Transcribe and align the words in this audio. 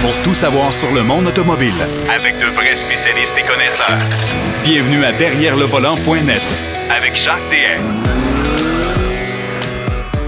pour 0.00 0.14
tout 0.22 0.34
savoir 0.34 0.72
sur 0.72 0.92
le 0.92 1.02
monde 1.02 1.26
automobile. 1.26 1.72
Avec 2.14 2.38
de 2.38 2.46
vrais 2.54 2.76
spécialistes 2.76 3.34
et 3.38 3.42
connaisseurs. 3.46 3.98
Bienvenue 4.62 5.04
à 5.04 5.12
Derrière 5.12 5.56
le 5.56 5.64
volant.net 5.64 6.42
Avec 6.96 7.16
Jacques 7.16 7.36
DM. 7.50 7.82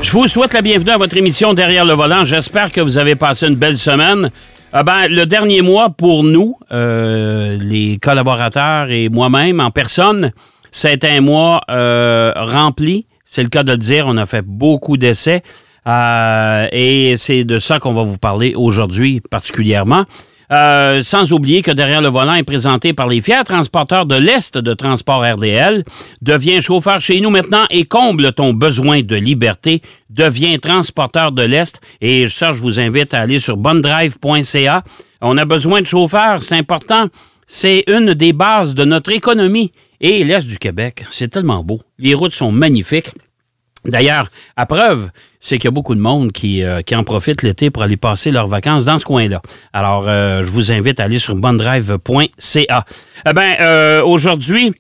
Je 0.03 0.13
vous 0.13 0.27
souhaite 0.29 0.55
la 0.55 0.63
bienvenue 0.63 0.91
à 0.91 0.97
votre 0.99 1.17
émission 1.17 1.55
Derrière 1.55 1.85
le 1.85 1.95
volant. 1.95 2.25
J'espère 2.25 2.73
que 2.73 2.81
vous 2.81 2.99
avez 2.99 3.17
passé 3.17 3.47
une 3.47 3.55
belle 3.55 3.79
semaine. 3.79 4.31
Ah 4.73 4.83
ben, 4.83 5.09
le 5.09 5.25
dernier 5.27 5.63
mois 5.63 5.91
pour 5.91 6.25
nous, 6.25 6.57
euh, 6.73 7.59
les 7.61 7.99
collaborateurs 7.99 8.91
et 8.91 9.09
moi-même 9.09 9.61
en 9.61 9.71
personne, 9.71 10.33
c'est 10.71 11.05
un 11.05 11.21
mois 11.21 11.61
euh, 11.71 12.33
rempli. 12.37 13.07
C'est 13.25 13.43
le 13.43 13.49
cas 13.49 13.63
de 13.63 13.73
le 13.73 13.79
dire. 13.79 14.07
On 14.09 14.17
a 14.17 14.27
fait 14.27 14.43
beaucoup 14.43 14.97
d'essais. 14.97 15.43
Euh, 15.87 16.67
et 16.73 17.15
c'est 17.17 17.45
de 17.45 17.59
ça 17.59 17.79
qu'on 17.79 17.93
va 17.93 18.03
vous 18.03 18.19
parler 18.19 18.55
aujourd'hui 18.55 19.21
particulièrement. 19.31 20.05
Euh, 20.53 21.03
sans 21.05 21.33
oublier 21.33 21.63
que 21.63 21.71
derrière 21.71 22.03
le 22.03 22.09
volant 22.09 22.35
est 22.35 22.43
présenté 22.43 22.93
par 22.93 23.07
les 23.07 23.21
fiers 23.21 23.45
transporteurs 23.45 24.05
de 24.05 24.17
l'Est 24.17 24.59
de 24.59 24.75
Transport 24.75 25.23
RDL. 25.23 25.85
Deviens 26.23 26.61
chauffeur 26.61 27.01
chez 27.01 27.21
nous 27.21 27.31
maintenant 27.31 27.67
et 27.71 27.85
comble 27.85 28.33
ton 28.33 28.53
besoin 28.53 29.03
de 29.03 29.15
liberté. 29.15 29.81
Deviens 30.09 30.59
transporteur 30.59 31.31
de 31.31 31.43
l'Est. 31.43 31.81
Et 32.01 32.29
ça, 32.29 32.51
je 32.51 32.61
vous 32.61 32.81
invite 32.81 33.15
à 33.15 33.21
aller 33.21 33.39
sur 33.39 33.57
bondrive.ca. 33.57 34.83
On 35.21 35.39
a 35.39 35.45
besoin 35.45 35.83
de 35.83 35.87
chauffeurs, 35.87 36.43
c'est 36.43 36.57
important. 36.57 37.07
C'est 37.47 37.85
une 37.87 38.15
des 38.15 38.33
bases 38.33 38.75
de 38.75 38.85
notre 38.85 39.13
économie. 39.13 39.73
Et 40.01 40.25
l'Est 40.25 40.47
du 40.47 40.59
Québec, 40.59 41.05
c'est 41.13 41.29
tellement 41.29 41.63
beau. 41.63 41.81
Les 41.99 42.15
routes 42.15 42.33
sont 42.33 42.51
magnifiques. 42.51 43.11
D'ailleurs, 43.85 44.29
à 44.57 44.67
preuve, 44.67 45.11
c'est 45.41 45.57
qu'il 45.57 45.65
y 45.65 45.69
a 45.69 45.73
beaucoup 45.73 45.95
de 45.95 46.01
monde 46.01 46.33
qui, 46.33 46.63
euh, 46.63 46.83
qui 46.83 46.95
en 46.95 47.03
profite 47.03 47.43
l'été 47.43 47.71
pour 47.71 47.83
aller 47.83 47.97
passer 47.97 48.31
leurs 48.31 48.47
vacances 48.47 48.85
dans 48.85 48.99
ce 48.99 49.05
coin-là. 49.05 49.41
Alors, 49.73 50.05
euh, 50.07 50.43
je 50.43 50.51
vous 50.51 50.71
invite 50.71 51.01
à 51.01 51.05
aller 51.05 51.19
sur 51.19 51.35
bondrive.ca. 51.35 52.85
Eh 53.27 53.33
bien, 53.33 53.57
euh, 53.61 54.03
aujourd'hui, 54.03 54.73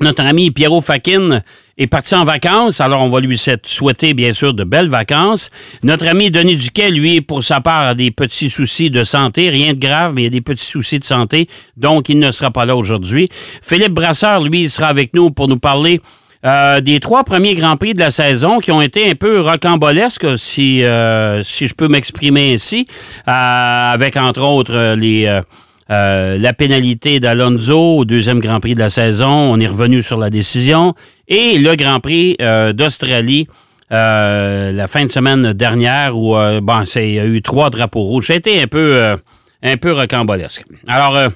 notre 0.00 0.24
ami 0.24 0.50
Pierrot 0.50 0.80
Fakin 0.80 1.42
est 1.78 1.86
parti 1.86 2.14
en 2.14 2.24
vacances, 2.24 2.80
alors 2.80 3.02
on 3.02 3.08
va 3.08 3.20
lui 3.20 3.40
souhaiter 3.64 4.14
bien 4.14 4.32
sûr 4.32 4.52
de 4.52 4.64
belles 4.64 4.88
vacances. 4.88 5.50
Notre 5.82 6.06
ami 6.06 6.30
Denis 6.30 6.56
Duquet, 6.56 6.90
lui, 6.90 7.20
pour 7.20 7.44
sa 7.44 7.60
part, 7.60 7.82
a 7.82 7.94
des 7.94 8.10
petits 8.10 8.50
soucis 8.50 8.90
de 8.90 9.04
santé, 9.04 9.48
rien 9.48 9.74
de 9.74 9.78
grave, 9.78 10.12
mais 10.14 10.24
il 10.24 10.26
a 10.26 10.30
des 10.30 10.40
petits 10.40 10.64
soucis 10.64 10.98
de 10.98 11.04
santé, 11.04 11.48
donc 11.76 12.08
il 12.08 12.18
ne 12.18 12.30
sera 12.32 12.50
pas 12.50 12.64
là 12.64 12.76
aujourd'hui. 12.76 13.28
Philippe 13.62 13.92
Brasseur, 13.92 14.42
lui, 14.42 14.68
sera 14.68 14.88
avec 14.88 15.14
nous 15.14 15.30
pour 15.30 15.48
nous 15.48 15.58
parler 15.58 16.00
euh, 16.44 16.80
des 16.80 17.00
trois 17.00 17.24
premiers 17.24 17.54
Grands 17.54 17.76
Prix 17.76 17.94
de 17.94 18.00
la 18.00 18.10
saison 18.10 18.58
qui 18.58 18.70
ont 18.70 18.82
été 18.82 19.10
un 19.10 19.14
peu 19.14 19.40
rocambolesques, 19.40 20.38
si, 20.38 20.84
euh, 20.84 21.42
si 21.42 21.66
je 21.66 21.74
peux 21.74 21.88
m'exprimer 21.88 22.54
ainsi, 22.54 22.86
euh, 23.26 23.92
avec 23.92 24.16
entre 24.16 24.42
autres 24.42 24.94
les, 24.94 25.40
la 25.88 26.52
pénalité 26.52 27.20
d'Alonso 27.20 27.98
au 27.98 28.04
deuxième 28.04 28.40
Grand 28.40 28.60
Prix 28.60 28.74
de 28.74 28.80
la 28.80 28.90
saison. 28.90 29.28
On 29.28 29.58
est 29.60 29.66
revenu 29.66 30.02
sur 30.02 30.18
la 30.18 30.30
décision. 30.30 30.94
Et 31.28 31.58
le 31.58 31.76
Grand 31.76 32.00
Prix 32.00 32.36
d'Australie. 32.74 33.46
la 33.90 34.86
fin 34.88 35.04
de 35.04 35.10
semaine 35.10 35.52
dernière 35.52 36.16
où 36.16 36.36
bon, 36.62 36.82
il 36.96 37.10
y 37.10 37.18
a 37.18 37.26
eu 37.26 37.42
trois 37.42 37.70
drapeaux 37.70 38.02
rouges. 38.02 38.30
Été 38.30 38.62
un 38.62 38.66
peu, 38.66 39.16
un 39.64 39.76
peu 39.78 39.92
rocambolesque. 39.92 40.62
Alors, 40.86 41.16
euh, 41.16 41.28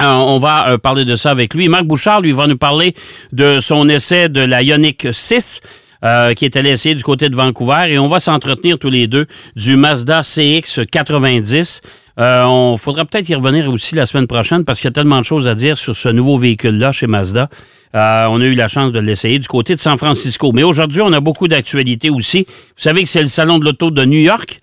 on 0.00 0.38
va 0.38 0.70
euh, 0.70 0.78
parler 0.78 1.04
de 1.04 1.16
ça 1.16 1.30
avec 1.30 1.54
lui. 1.54 1.68
Marc 1.68 1.84
Bouchard, 1.84 2.20
lui, 2.20 2.32
va 2.32 2.46
nous 2.46 2.56
parler 2.56 2.94
de 3.32 3.60
son 3.60 3.88
essai 3.88 4.28
de 4.28 4.40
la 4.40 4.62
Ioniq 4.62 5.08
6. 5.12 5.60
Euh, 6.02 6.32
qui 6.32 6.46
est 6.46 6.56
allé 6.56 6.74
du 6.74 7.02
côté 7.02 7.28
de 7.28 7.36
Vancouver 7.36 7.84
et 7.90 7.98
on 7.98 8.06
va 8.06 8.20
s'entretenir 8.20 8.78
tous 8.78 8.88
les 8.88 9.06
deux 9.06 9.26
du 9.54 9.76
Mazda 9.76 10.22
CX 10.22 10.86
90. 10.90 11.82
on 12.16 12.76
faudra 12.78 13.04
peut-être 13.04 13.28
y 13.28 13.34
revenir 13.34 13.68
aussi 13.68 13.94
la 13.96 14.06
semaine 14.06 14.26
prochaine 14.26 14.64
parce 14.64 14.80
qu'il 14.80 14.86
y 14.86 14.88
a 14.88 14.92
tellement 14.92 15.18
de 15.18 15.26
choses 15.26 15.46
à 15.46 15.54
dire 15.54 15.76
sur 15.76 15.94
ce 15.94 16.08
nouveau 16.08 16.38
véhicule-là 16.38 16.92
chez 16.92 17.06
Mazda. 17.06 17.50
on 17.92 17.98
a 18.40 18.44
eu 18.44 18.54
la 18.54 18.68
chance 18.68 18.92
de 18.92 18.98
l'essayer 18.98 19.38
du 19.38 19.46
côté 19.46 19.74
de 19.74 19.80
San 19.80 19.98
Francisco. 19.98 20.52
Mais 20.52 20.62
aujourd'hui, 20.62 21.02
on 21.02 21.12
a 21.12 21.20
beaucoup 21.20 21.48
d'actualités 21.48 22.08
aussi. 22.08 22.46
Vous 22.48 22.82
savez 22.82 23.02
que 23.02 23.08
c'est 23.10 23.20
le 23.20 23.26
Salon 23.26 23.58
de 23.58 23.66
l'Auto 23.66 23.90
de 23.90 24.02
New 24.06 24.20
York 24.20 24.58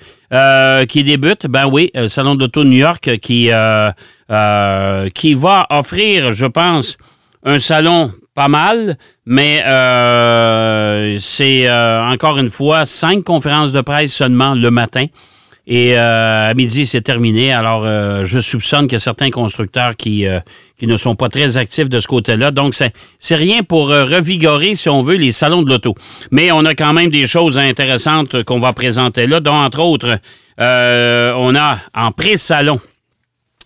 qui 0.87 1.03
débute. 1.03 1.45
Ben 1.45 1.67
oui, 1.67 1.91
le 1.93 2.07
Salon 2.07 2.33
de 2.33 2.39
l'Auto 2.39 2.63
de 2.63 2.69
New 2.69 2.79
York 2.79 3.19
qui 3.19 3.51
euh, 4.29 5.09
qui 5.09 5.33
va 5.33 5.65
offrir, 5.69 6.33
je 6.33 6.45
pense, 6.45 6.97
un 7.45 7.59
salon 7.59 8.11
pas 8.35 8.49
mal, 8.49 8.97
mais 9.25 9.63
euh, 9.65 11.17
c'est 11.21 11.65
euh, 11.65 12.03
encore 12.03 12.37
une 12.37 12.49
fois 12.49 12.83
cinq 12.83 13.23
conférences 13.23 13.71
de 13.71 13.79
presse 13.79 14.13
seulement 14.13 14.53
le 14.53 14.69
matin. 14.69 15.05
Et 15.65 15.97
à 15.97 16.53
midi, 16.53 16.85
c'est 16.85 17.01
terminé. 17.01 17.51
Alors, 17.51 17.85
je 18.25 18.39
soupçonne 18.39 18.87
qu'il 18.87 18.93
y 18.93 18.95
a 18.95 19.01
certains 19.01 19.29
constructeurs 19.31 19.97
qui, 19.97 20.25
qui 20.79 20.87
ne 20.87 20.95
sont 20.95 21.15
pas 21.15 21.27
très 21.27 21.57
actifs 21.57 21.89
de 21.89 21.99
ce 21.99 22.07
côté-là. 22.07 22.51
Donc, 22.51 22.73
c'est 22.73 23.35
rien 23.35 23.63
pour 23.63 23.89
revigorer, 23.89 24.75
si 24.75 24.87
on 24.87 25.01
veut, 25.01 25.17
les 25.17 25.33
salons 25.33 25.63
de 25.63 25.69
l'auto. 25.69 25.93
Mais 26.31 26.53
on 26.53 26.63
a 26.63 26.73
quand 26.73 26.93
même 26.93 27.09
des 27.09 27.27
choses 27.27 27.57
intéressantes 27.57 28.43
qu'on 28.43 28.59
va 28.59 28.71
présenter 28.71 29.27
là, 29.27 29.41
dont, 29.41 29.51
entre 29.51 29.81
autres, 29.81 30.19
on 30.57 31.55
a 31.57 31.79
en 31.93 32.11
pré-salon 32.13 32.79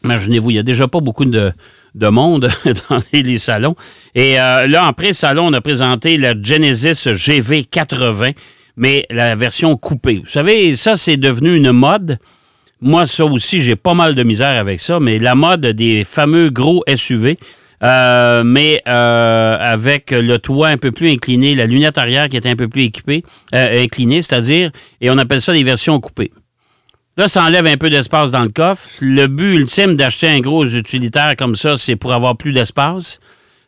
Imaginez-vous, 0.04 0.50
il 0.52 0.54
n'y 0.54 0.60
a 0.60 0.64
déjà 0.64 0.88
pas 0.88 1.00
beaucoup 1.00 1.26
de, 1.26 1.54
monde 1.96 2.50
dans 2.90 3.00
les, 3.14 3.38
salons. 3.38 3.76
Et 4.16 4.40
euh, 4.40 4.68
là, 4.68 4.88
en 4.88 4.94
pré-salon, 4.94 5.48
on 5.48 5.54
a 5.54 5.62
présenté 5.62 6.18
la 6.18 6.34
Genesis 6.42 7.08
GV80, 7.08 8.34
mais 8.78 9.06
la 9.10 9.36
version 9.36 9.76
coupée. 9.78 10.22
Vous 10.24 10.30
savez, 10.30 10.76
ça, 10.76 10.96
c'est 10.96 11.18
devenu 11.18 11.56
une 11.56 11.72
mode. 11.72 12.18
Moi, 12.82 13.06
ça 13.06 13.26
aussi, 13.26 13.62
j'ai 13.62 13.76
pas 13.76 13.94
mal 13.94 14.16
de 14.16 14.24
misère 14.24 14.60
avec 14.60 14.82
ça, 14.82 15.00
mais 15.00 15.20
la 15.20 15.36
mode 15.36 15.68
des 15.68 16.04
fameux 16.04 16.50
gros 16.50 16.84
SUV, 16.92 17.38
euh, 17.84 18.44
mais 18.44 18.82
euh, 18.88 19.58
avec 19.60 20.10
le 20.10 20.38
toit 20.38 20.70
un 20.70 20.78
peu 20.78 20.90
plus 20.90 21.12
incliné, 21.12 21.54
la 21.54 21.68
lunette 21.68 22.00
arrière 22.00 22.28
qui 22.28 22.38
est 22.38 22.48
un 22.48 22.56
peu 22.56 22.68
plus 22.68 22.84
équipée, 22.84 23.24
inclinée, 23.54 24.24
c'est-à-dire, 24.24 24.72
et 25.00 25.12
on 25.12 25.18
appelle 25.20 25.42
ça 25.42 25.54
des 25.54 25.64
versions 25.64 26.00
coupées. 26.00 26.32
Là, 27.22 27.28
ça 27.28 27.44
enlève 27.44 27.68
un 27.68 27.78
peu 27.78 27.92
d'espace 27.92 28.32
dans 28.32 28.42
le 28.42 28.50
coffre. 28.50 28.98
Le 29.00 29.28
but 29.28 29.54
ultime 29.54 29.94
d'acheter 29.94 30.28
un 30.28 30.40
gros 30.40 30.66
utilitaire 30.66 31.36
comme 31.38 31.54
ça, 31.54 31.78
c'est 31.78 31.96
pour 31.96 32.14
avoir 32.14 32.36
plus 32.36 32.52
d'espace. 32.52 33.20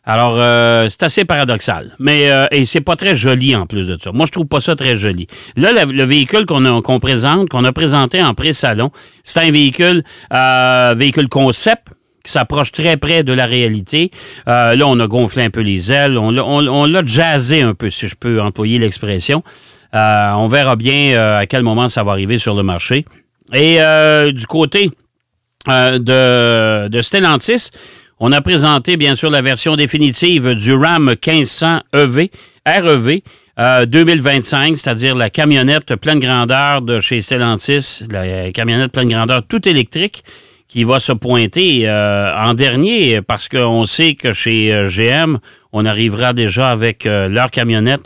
Alors, 0.04 0.34
euh, 0.38 0.88
c'est 0.88 1.04
assez 1.04 1.24
paradoxal. 1.24 1.94
Mais 2.00 2.32
euh, 2.32 2.48
et 2.50 2.64
c'est 2.64 2.80
pas 2.80 2.96
très 2.96 3.14
joli 3.14 3.54
en 3.54 3.64
plus 3.64 3.86
de 3.86 3.96
ça. 3.96 4.10
Moi, 4.10 4.26
je 4.26 4.32
trouve 4.32 4.46
pas 4.46 4.60
ça 4.60 4.74
très 4.74 4.96
joli. 4.96 5.28
Là, 5.56 5.84
le, 5.84 6.02
véhicule 6.02 6.46
qu'on 6.46 6.98
présente, 6.98 7.48
qu'on 7.48 7.62
a 7.62 7.72
présenté 7.72 8.20
en 8.20 8.34
pré-salon, 8.34 8.90
c'est 9.22 9.38
un 9.38 9.52
véhicule, 9.52 10.02
euh, 10.32 10.94
véhicule 10.96 11.28
concept 11.28 11.86
qui 12.24 12.32
s'approche 12.32 12.72
très 12.72 12.96
près 12.96 13.22
de 13.22 13.32
la 13.32 13.46
réalité. 13.46 14.10
là, 14.48 14.74
on 14.84 14.98
a 14.98 15.06
gonflé 15.06 15.44
un 15.44 15.50
peu 15.50 15.60
les 15.60 15.92
ailes. 15.92 16.18
On, 16.18 16.36
on 16.36 16.86
l'a 16.86 17.06
jazzé 17.06 17.62
un 17.62 17.74
peu, 17.74 17.88
si 17.88 18.08
je 18.08 18.16
peux 18.16 18.42
employer 18.42 18.80
l'expression. 18.80 19.44
on 19.92 20.48
verra 20.48 20.74
bien 20.74 21.36
à 21.38 21.46
quel 21.46 21.62
moment 21.62 21.86
ça 21.86 22.02
va 22.02 22.10
arriver 22.10 22.38
sur 22.38 22.56
le 22.56 22.64
marché. 22.64 23.04
Et 23.52 23.80
euh, 23.80 24.32
du 24.32 24.46
côté 24.46 24.90
euh, 25.68 25.98
de, 25.98 26.88
de, 26.88 27.02
Stellantis, 27.02 27.70
on 28.18 28.32
a 28.32 28.40
présenté 28.40 28.96
bien 28.96 29.14
sûr 29.14 29.30
la 29.30 29.42
version 29.42 29.76
définitive 29.76 30.54
du 30.54 30.74
RAM 30.74 31.14
1500 31.24 31.80
EV, 31.92 32.30
REV. 32.66 33.20
2025, 33.56 34.76
c'est-à-dire 34.76 35.14
la 35.14 35.30
camionnette 35.30 35.94
pleine 35.94 36.18
grandeur 36.18 36.82
de 36.82 36.98
chez 36.98 37.22
Stellantis, 37.22 38.02
la 38.10 38.50
camionnette 38.50 38.90
pleine 38.90 39.08
grandeur 39.08 39.46
tout 39.46 39.68
électrique 39.68 40.24
qui 40.66 40.82
va 40.82 40.98
se 40.98 41.12
pointer 41.12 41.88
euh, 41.88 42.34
en 42.36 42.54
dernier 42.54 43.22
parce 43.22 43.48
qu'on 43.48 43.84
sait 43.84 44.16
que 44.16 44.32
chez 44.32 44.88
GM, 44.88 45.36
on 45.72 45.84
arrivera 45.84 46.32
déjà 46.32 46.72
avec 46.72 47.04
leur 47.04 47.52
camionnette 47.52 48.02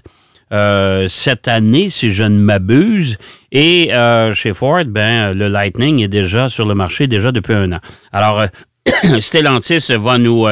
euh, 0.53 1.07
cette 1.09 1.49
année, 1.49 1.89
si 1.89 2.11
je 2.11 2.25
ne 2.25 2.39
m'abuse. 2.39 3.19
Et 3.53 3.93
euh, 3.93 4.33
chez 4.35 4.53
Ford, 4.53 4.85
ben, 4.87 5.33
le 5.33 5.49
Lightning 5.49 6.03
est 6.03 6.09
déjà 6.09 6.49
sur 6.49 6.67
le 6.67 6.75
marché 6.75 7.07
déjà 7.07 7.33
depuis 7.33 7.55
un 7.55 7.73
an. 7.73 7.79
Alors, 8.13 8.41
euh, 8.41 8.47
Stellantis 9.21 9.89
va 9.97 10.19
nous 10.19 10.47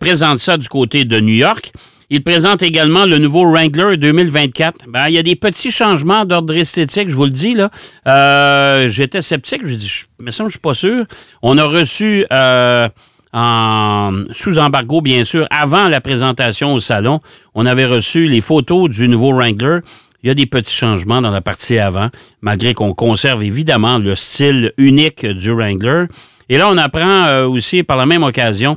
présenter 0.00 0.38
ça 0.38 0.56
du 0.56 0.68
côté 0.68 1.04
de 1.04 1.20
New 1.20 1.34
York. 1.34 1.72
Il 2.08 2.22
présente 2.22 2.62
également 2.62 3.04
le 3.04 3.18
nouveau 3.18 3.44
Wrangler 3.50 3.96
2024. 3.96 4.86
Ben, 4.88 5.08
il 5.08 5.14
y 5.14 5.18
a 5.18 5.22
des 5.22 5.36
petits 5.36 5.70
changements 5.70 6.24
d'ordre 6.24 6.56
esthétique, 6.56 7.08
je 7.08 7.14
vous 7.14 7.24
le 7.24 7.30
dis. 7.30 7.54
là. 7.54 8.88
J'étais 8.88 9.20
sceptique, 9.20 9.62
je 9.64 9.74
dis, 9.74 9.92
mais 10.22 10.30
ça, 10.30 10.44
je 10.44 10.50
suis 10.50 10.58
pas 10.58 10.74
sûr. 10.74 11.04
On 11.42 11.58
a 11.58 11.64
reçu 11.64 12.24
sous 14.30 14.58
embargo, 14.58 15.00
bien 15.00 15.24
sûr, 15.24 15.46
avant 15.50 15.88
la 15.88 16.00
présentation 16.00 16.72
au 16.72 16.80
salon. 16.80 17.20
On 17.54 17.66
avait 17.66 17.86
reçu 17.86 18.28
les 18.28 18.40
photos 18.40 18.88
du 18.88 19.08
nouveau 19.08 19.32
Wrangler. 19.32 19.80
Il 20.22 20.28
y 20.28 20.30
a 20.30 20.34
des 20.34 20.46
petits 20.46 20.74
changements 20.74 21.20
dans 21.20 21.30
la 21.30 21.40
partie 21.40 21.78
avant, 21.78 22.08
malgré 22.40 22.74
qu'on 22.74 22.94
conserve 22.94 23.44
évidemment 23.44 23.98
le 23.98 24.14
style 24.14 24.72
unique 24.78 25.26
du 25.26 25.52
Wrangler. 25.52 26.06
Et 26.48 26.58
là, 26.58 26.68
on 26.70 26.78
apprend 26.78 27.26
euh, 27.26 27.46
aussi 27.46 27.82
par 27.82 27.96
la 27.96 28.06
même 28.06 28.22
occasion 28.22 28.76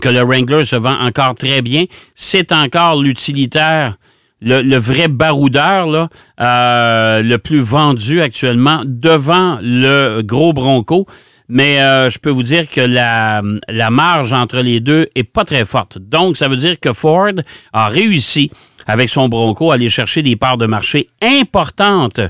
que 0.00 0.08
le 0.08 0.20
Wrangler 0.22 0.64
se 0.64 0.76
vend 0.76 0.98
encore 1.00 1.34
très 1.34 1.62
bien. 1.62 1.84
C'est 2.14 2.52
encore 2.52 3.00
l'utilitaire 3.00 3.96
le, 4.42 4.76
vrai 4.76 5.08
baroudeur, 5.08 5.86
là, 5.86 6.08
euh, 6.40 7.22
le 7.22 7.38
plus 7.38 7.60
vendu 7.60 8.20
actuellement 8.20 8.80
devant 8.84 9.58
le 9.62 10.22
gros 10.22 10.52
Bronco. 10.52 11.06
Mais 11.50 11.80
euh, 11.80 12.08
je 12.08 12.18
peux 12.18 12.30
vous 12.30 12.44
dire 12.44 12.68
que 12.68 12.80
la, 12.80 13.42
marge 13.90 14.32
entre 14.32 14.60
les 14.60 14.78
deux 14.78 15.08
est 15.16 15.24
pas 15.24 15.44
très 15.44 15.64
forte. 15.64 15.98
Donc, 15.98 16.36
ça 16.36 16.46
veut 16.46 16.56
dire 16.56 16.78
que 16.78 16.92
Ford 16.92 17.32
a 17.72 17.88
réussi 17.88 18.52
avec 18.86 19.08
son 19.08 19.28
Bronco 19.28 19.72
à 19.72 19.74
aller 19.74 19.88
chercher 19.88 20.22
des 20.22 20.36
parts 20.36 20.56
de 20.56 20.66
marché 20.66 21.08
importantes 21.20 22.20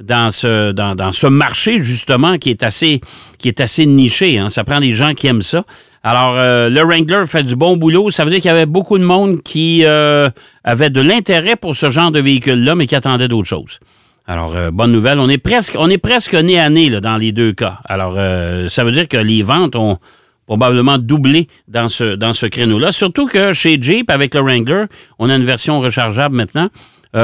dans 0.00 0.30
ce, 0.30 1.26
marché, 1.26 1.82
justement, 1.82 2.38
qui 2.38 2.50
est 2.50 2.62
assez, 2.62 3.00
qui 3.38 3.48
est 3.48 3.60
assez 3.60 3.84
niché. 3.84 4.38
Hein. 4.38 4.48
Ça 4.48 4.62
prend 4.62 4.80
des 4.80 4.92
gens 4.92 5.12
qui 5.12 5.26
aiment 5.26 5.42
ça. 5.42 5.64
Alors, 6.04 6.34
euh, 6.36 6.68
le 6.68 6.80
Wrangler 6.82 7.26
fait 7.26 7.42
du 7.42 7.56
bon 7.56 7.76
boulot. 7.76 8.12
Ça 8.12 8.24
veut 8.24 8.30
dire 8.30 8.38
qu'il 8.38 8.48
y 8.48 8.54
avait 8.54 8.66
beaucoup 8.66 8.96
de 8.96 9.04
monde 9.04 9.42
qui 9.42 9.84
euh, 9.84 10.30
avait 10.62 10.90
de 10.90 11.00
l'intérêt 11.00 11.56
pour 11.56 11.74
ce 11.74 11.90
genre 11.90 12.12
de 12.12 12.20
véhicule-là, 12.20 12.76
mais 12.76 12.86
qui 12.86 12.94
attendait 12.94 13.26
d'autres 13.26 13.48
choses. 13.48 13.80
Alors, 14.30 14.54
euh, 14.54 14.70
bonne 14.70 14.92
nouvelle. 14.92 15.18
On 15.18 15.28
est 15.28 15.38
presque, 15.38 15.74
on 15.78 15.88
est 15.88 15.98
presque 15.98 16.34
nez 16.34 16.60
à 16.60 16.68
nez 16.68 16.90
là, 16.90 17.00
dans 17.00 17.16
les 17.16 17.32
deux 17.32 17.52
cas. 17.52 17.78
Alors, 17.86 18.14
ça 18.68 18.84
veut 18.84 18.92
dire 18.92 19.08
que 19.08 19.16
les 19.16 19.42
ventes 19.42 19.74
ont 19.74 19.98
probablement 20.46 20.98
doublé 20.98 21.48
dans 21.66 21.88
ce, 21.88 22.14
dans 22.14 22.34
ce 22.34 22.44
créneau-là. 22.44 22.92
Surtout 22.92 23.26
que 23.26 23.54
chez 23.54 23.80
Jeep, 23.80 24.10
avec 24.10 24.34
le 24.34 24.42
Wrangler, 24.42 24.84
on 25.18 25.30
a 25.30 25.34
une 25.34 25.44
version 25.44 25.80
rechargeable 25.80 26.36
maintenant. 26.36 26.68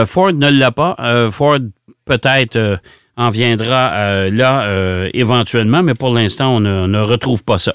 Ford 0.06 0.32
ne 0.32 0.50
l'a 0.50 0.72
pas. 0.72 0.96
Ford, 1.30 1.58
peut-être 2.06 2.80
en 3.16 3.28
viendra 3.28 4.28
là 4.30 5.08
éventuellement, 5.14 5.82
mais 5.82 5.94
pour 5.94 6.12
l'instant, 6.12 6.56
on 6.56 6.60
ne, 6.60 7.00
retrouve 7.00 7.44
pas 7.44 7.58
ça 7.58 7.74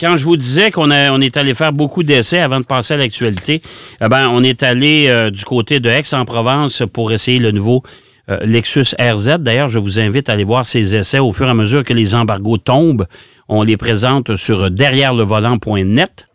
quand 0.00 0.16
je 0.16 0.24
vous 0.24 0.36
disais 0.36 0.70
qu'on 0.70 0.90
on 0.90 1.20
est 1.20 1.36
allé 1.36 1.52
faire 1.52 1.72
beaucoup 1.72 2.02
d'essais 2.02 2.38
avant 2.38 2.58
de 2.58 2.64
passer 2.64 2.94
à 2.94 2.96
l'actualité, 2.96 3.60
eh 4.00 4.08
ben, 4.08 4.28
on 4.28 4.42
est 4.42 4.62
allé 4.62 5.06
euh, 5.08 5.30
du 5.30 5.44
côté 5.44 5.78
de 5.78 5.90
Aix-en-Provence 5.90 6.82
pour 6.92 7.12
essayer 7.12 7.38
le 7.38 7.50
nouveau 7.50 7.82
euh, 8.30 8.38
Lexus 8.44 8.94
RZ. 8.98 9.38
D'ailleurs, 9.40 9.68
je 9.68 9.78
vous 9.78 10.00
invite 10.00 10.30
à 10.30 10.32
aller 10.32 10.44
voir 10.44 10.64
ces 10.64 10.96
essais 10.96 11.18
au 11.18 11.32
fur 11.32 11.46
et 11.46 11.50
à 11.50 11.54
mesure 11.54 11.84
que 11.84 11.92
les 11.92 12.14
embargos 12.14 12.56
tombent. 12.56 13.06
On 13.48 13.62
les 13.62 13.76
présente 13.76 14.36
sur 14.36 14.70
derrière-le-volant.net. 14.70 16.28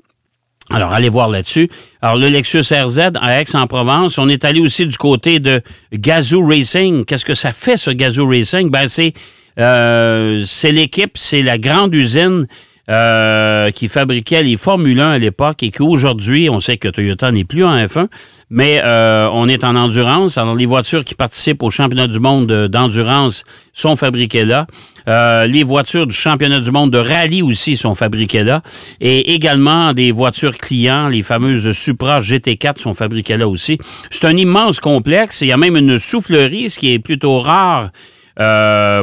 Alors, 0.70 0.94
allez 0.94 1.10
voir 1.10 1.30
là-dessus. 1.30 1.70
Alors, 2.02 2.18
le 2.18 2.28
Lexus 2.28 2.66
RZ 2.72 3.12
à 3.20 3.42
Aix-en-Provence, 3.42 4.20
on 4.20 4.30
est 4.30 4.46
allé 4.46 4.60
aussi 4.60 4.86
du 4.86 4.98
côté 4.98 5.40
de 5.40 5.62
Gazoo 5.92 6.46
Racing. 6.46 7.06
Qu'est-ce 7.06 7.26
que 7.26 7.36
ça 7.36 7.52
fait, 7.52 7.78
ce 7.78 7.90
Gazoo 7.92 8.28
Racing? 8.28 8.70
Ben, 8.70 8.88
c'est, 8.88 9.14
euh, 9.60 10.44
c'est 10.46 10.72
l'équipe, 10.72 11.18
c'est 11.18 11.42
la 11.42 11.58
grande 11.58 11.96
usine 11.96 12.46
euh, 12.88 13.72
qui 13.72 13.88
fabriquait 13.88 14.44
les 14.44 14.58
Formule 14.58 15.00
1 15.00 15.12
à 15.14 15.18
l'époque 15.18 15.64
et 15.64 15.72
qu'aujourd'hui, 15.72 16.52
on 16.52 16.60
sait 16.60 16.78
que 16.78 16.88
Toyota 16.88 17.32
n'est 17.32 17.44
plus 17.44 17.64
en 17.66 17.76
F1, 17.76 18.10
mais 18.52 18.80
euh, 18.84 19.28
on 19.34 19.48
est 19.48 19.64
en 19.64 19.76
endurance. 19.76 20.38
Alors, 20.38 20.54
les 20.54 20.68
voitures 20.68 21.04
qui 21.04 21.16
participent 21.16 21.64
au 21.64 21.72
championnat 21.72 22.06
du 22.06 22.20
monde 22.20 22.68
d'endurance 22.68 23.44
sont 23.74 23.96
fabriquées 23.96 24.46
là. 24.46 24.68
Euh, 25.08 25.48
les 25.48 25.64
voitures 25.64 26.06
du 26.06 26.16
championnat 26.16 26.60
du 26.60 26.70
monde 26.70 26.92
de 26.92 27.00
rallye 27.00 27.42
aussi 27.42 27.76
sont 27.76 27.96
fabriquées 27.96 28.44
là. 28.44 28.62
Et 29.02 29.34
également 29.34 29.94
des 29.94 30.12
voitures 30.12 30.56
clients, 30.56 31.08
les 31.08 31.24
fameuses 31.24 31.72
Supra 31.72 32.20
GT4 32.20 32.80
sont 32.80 32.94
fabriquées 32.94 33.38
là 33.38 33.48
aussi. 33.48 33.80
C'est 34.12 34.26
un 34.26 34.38
immense 34.38 34.80
complexe. 34.80 35.42
Il 35.42 35.48
y 35.48 35.52
a 35.52 35.58
même 35.58 35.76
une 35.76 35.98
soufflerie, 35.98 36.70
ce 36.70 36.78
qui 36.78 36.94
est 36.94 37.00
plutôt 37.00 37.40
rare 37.40 37.90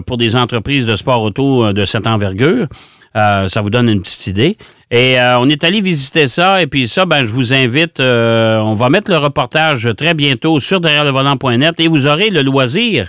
pour 0.06 0.18
des 0.18 0.36
entreprises 0.36 0.86
de 0.86 0.94
sport 0.94 1.22
auto 1.22 1.72
de 1.72 1.84
cette 1.84 2.06
envergure. 2.06 2.68
Euh, 3.16 3.48
ça 3.48 3.60
vous 3.60 3.70
donne 3.70 3.88
une 3.88 4.00
petite 4.00 4.26
idée. 4.26 4.56
Et 4.90 5.18
euh, 5.18 5.38
on 5.38 5.48
est 5.48 5.64
allé 5.64 5.80
visiter 5.80 6.28
ça. 6.28 6.62
Et 6.62 6.66
puis 6.66 6.88
ça, 6.88 7.06
ben, 7.06 7.26
je 7.26 7.32
vous 7.32 7.52
invite. 7.52 8.00
Euh, 8.00 8.60
on 8.60 8.74
va 8.74 8.90
mettre 8.90 9.10
le 9.10 9.18
reportage 9.18 9.88
très 9.96 10.14
bientôt 10.14 10.60
sur 10.60 10.80
derrière 10.80 11.04
le 11.04 11.10
volant.net 11.10 11.78
et 11.78 11.88
vous 11.88 12.06
aurez 12.06 12.30
le 12.30 12.42
loisir 12.42 13.08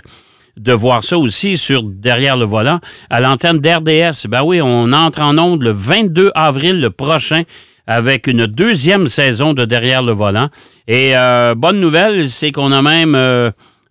de 0.56 0.72
voir 0.72 1.02
ça 1.02 1.18
aussi 1.18 1.56
sur 1.56 1.82
Derrière 1.82 2.36
le 2.36 2.44
volant 2.44 2.78
à 3.10 3.20
l'antenne 3.20 3.58
d'RDS. 3.58 4.28
Ben 4.28 4.42
oui, 4.44 4.60
on 4.62 4.92
entre 4.92 5.20
en 5.20 5.36
onde 5.36 5.62
le 5.62 5.70
22 5.70 6.30
avril 6.34 6.80
le 6.80 6.90
prochain 6.90 7.42
avec 7.86 8.28
une 8.28 8.46
deuxième 8.46 9.08
saison 9.08 9.52
de 9.52 9.64
Derrière 9.64 10.02
le 10.02 10.12
volant. 10.12 10.48
Et 10.86 11.12
bonne 11.56 11.80
nouvelle, 11.80 12.28
c'est 12.28 12.52
qu'on 12.52 12.70
a 12.70 12.82
même 12.82 13.16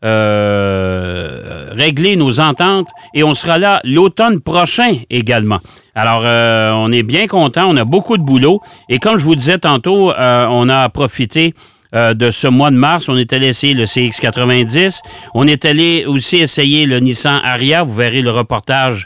euh, 0.04 1.68
régler 1.72 2.18
nos 2.18 2.42
ententes 2.42 2.90
et 3.14 3.24
on 3.24 3.34
sera 3.34 3.58
là 3.58 3.80
l'automne 3.86 4.42
prochain 4.42 4.98
également. 5.10 5.60
Alors, 5.96 6.24
euh, 6.26 6.72
on 6.74 6.92
est 6.92 7.04
bien 7.04 7.28
content, 7.28 7.68
on 7.70 7.78
a 7.78 7.86
beaucoup 7.86 8.18
de 8.18 8.24
boulot 8.24 8.62
et 8.90 9.00
comme 9.00 9.18
je 9.18 9.24
vous 9.24 9.36
disais 9.36 9.60
tantôt, 9.60 10.12
euh, 10.12 10.46
on 10.50 10.68
a 10.68 10.90
profité 10.90 11.54
de 11.94 12.32
ce 12.32 12.48
mois 12.48 12.72
de 12.72 12.76
mars. 12.76 13.08
On 13.08 13.16
est 13.16 13.34
allé 13.34 13.46
essayer 13.46 13.76
le 13.76 13.84
CX90. 13.84 15.02
On 15.36 15.46
est 15.46 15.64
allé 15.64 16.06
aussi 16.08 16.38
essayer 16.38 16.88
le 16.88 17.00
Nissan 17.00 17.40
Aria. 17.44 17.84
Vous 17.84 17.94
verrez 17.94 18.24
le 18.24 18.32
reportage, 18.32 19.06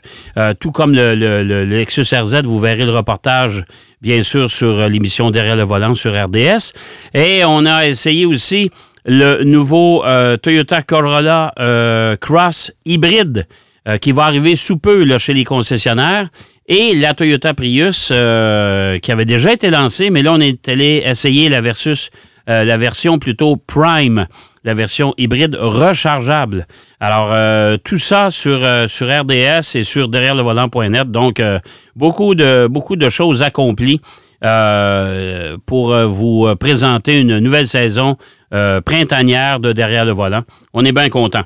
tout 0.62 0.72
comme 0.72 0.96
le, 0.96 1.14
le, 1.14 1.66
Lexus 1.66 2.06
RZ, 2.16 2.44
vous 2.46 2.62
verrez 2.62 2.86
le 2.86 2.94
reportage, 2.94 3.66
bien 4.02 4.24
sûr, 4.24 4.50
sur 4.50 4.88
l'émission 4.88 5.32
Derrière 5.32 5.58
le 5.58 5.64
volant 5.64 5.96
sur 5.96 6.14
RDS. 6.14 6.72
Et 7.14 7.44
on 7.44 7.66
a 7.66 7.86
essayé 7.86 8.26
aussi 8.26 8.70
le 9.08 9.44
nouveau 9.46 10.04
euh, 10.06 10.36
Toyota 10.36 10.82
Corolla 10.82 11.54
euh, 11.60 12.18
Cross 12.18 12.74
hybride 12.86 13.48
euh, 13.88 13.98
qui 13.98 14.12
va 14.12 14.26
arriver 14.26 14.58
sous 14.58 14.78
peu 14.78 15.18
chez 15.18 15.34
les 15.34 15.46
concessionnaires. 15.46 16.28
Et 16.68 16.94
la 16.96 17.14
Toyota 17.14 17.54
Prius 17.54 18.08
qui 18.08 18.14
avait 18.14 19.26
déjà 19.26 19.54
été 19.54 19.70
lancée, 19.70 20.10
mais 20.10 20.22
là, 20.22 20.34
on 20.34 20.42
est 20.42 20.68
allé 20.68 21.02
essayer 21.06 21.48
la, 21.48 21.62
version 21.62 23.20
plutôt 23.20 23.56
Prime, 23.56 24.28
la 24.66 24.74
version 24.74 25.14
hybride 25.18 25.56
rechargeable. 25.58 26.68
Alors, 27.00 27.34
tout 27.86 28.00
ça 28.00 28.32
sur, 28.32 28.60
sur 28.90 29.08
RDS 29.08 29.78
et 29.78 29.84
sur 29.86 30.10
derrière 30.10 30.36
le 30.36 30.42
volant.net. 30.42 31.10
Donc, 31.10 31.42
beaucoup, 31.96 32.36
de, 32.36 32.68
beaucoup 32.70 32.98
de 32.98 33.08
choses 33.08 33.44
accomplies. 33.44 34.02
pour 35.66 35.96
vous 35.96 36.54
présenter 36.60 37.22
une 37.22 37.40
nouvelle 37.40 37.68
saison 37.68 38.18
euh, 38.54 38.82
printanière 38.82 39.60
de 39.60 39.74
derrière 39.74 40.06
le 40.06 40.12
volant. 40.12 40.44
On 40.74 40.86
est 40.86 40.92
bien 40.92 41.10
content. 41.10 41.44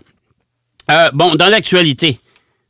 Euh, 0.89 1.09
bon, 1.13 1.35
dans 1.35 1.47
l'actualité, 1.47 2.19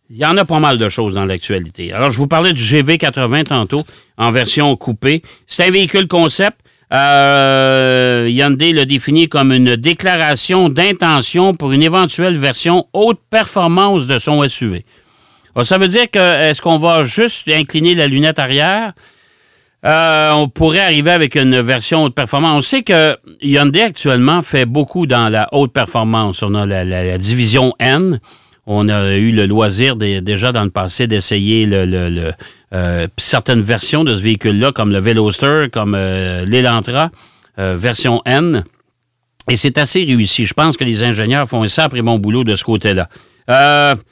il 0.09 0.17
y 0.17 0.25
en 0.25 0.37
a 0.37 0.45
pas 0.45 0.59
mal 0.59 0.77
de 0.77 0.89
choses 0.89 1.13
dans 1.13 1.25
l'actualité. 1.25 1.93
Alors, 1.93 2.11
je 2.11 2.17
vous 2.17 2.27
parlais 2.27 2.53
du 2.53 2.61
GV80 2.61 3.43
tantôt, 3.43 3.83
en 4.17 4.31
version 4.31 4.75
coupée. 4.75 5.21
C'est 5.47 5.65
un 5.65 5.71
véhicule 5.71 6.07
concept. 6.07 6.59
Euh, 6.93 8.27
Hyundai 8.29 8.73
l'a 8.73 8.83
défini 8.85 9.29
comme 9.29 9.53
une 9.53 9.77
déclaration 9.77 10.67
d'intention 10.67 11.53
pour 11.53 11.71
une 11.71 11.83
éventuelle 11.83 12.37
version 12.37 12.87
haute 12.91 13.19
performance 13.29 14.07
de 14.07 14.19
son 14.19 14.45
SUV. 14.47 14.83
ça 15.63 15.77
veut 15.77 15.87
dire 15.87 16.11
que 16.11 16.49
est-ce 16.49 16.61
qu'on 16.61 16.77
va 16.77 17.03
juste 17.03 17.47
incliner 17.47 17.95
la 17.95 18.07
lunette 18.07 18.39
arrière? 18.39 18.91
Euh, 19.83 20.31
on 20.31 20.47
pourrait 20.47 20.79
arriver 20.79 21.09
avec 21.09 21.35
une 21.35 21.59
version 21.59 22.03
haute 22.03 22.13
performance. 22.13 22.57
On 22.57 22.61
sait 22.61 22.83
que 22.83 23.17
Hyundai 23.41 23.81
actuellement 23.81 24.41
fait 24.41 24.65
beaucoup 24.65 25.07
dans 25.07 25.29
la 25.29 25.49
haute 25.53 25.73
performance. 25.73 26.43
On 26.43 26.53
a 26.53 26.65
la, 26.65 27.17
division 27.17 27.73
N. 27.79 28.19
On 28.67 28.89
a 28.89 29.15
eu 29.15 29.31
le 29.31 29.47
loisir 29.47 29.95
déjà 29.95 30.51
dans 30.51 30.63
le 30.63 30.69
passé 30.69 31.07
d'essayer 31.07 31.67
euh, 31.71 33.07
certaines 33.17 33.61
versions 33.61 34.03
de 34.03 34.15
ce 34.15 34.21
véhicule-là, 34.21 34.71
comme 34.71 34.91
le 34.91 34.99
Veloster, 34.99 35.65
comme 35.71 35.95
euh, 35.95 36.45
l'Elantra, 36.45 37.09
version 37.57 38.21
N. 38.25 38.63
Et 39.49 39.55
c'est 39.55 39.79
assez 39.79 40.03
réussi. 40.03 40.45
Je 40.45 40.53
pense 40.53 40.77
que 40.77 40.83
les 40.83 41.03
ingénieurs 41.03 41.47
font 41.47 41.63
un 41.63 41.67
sacré 41.67 42.03
bon 42.03 42.19
boulot 42.19 42.43
de 42.43 42.55
ce 42.55 42.63
côté-là. 42.63 43.09